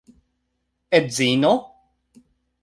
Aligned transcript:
Edzino? 0.99 1.53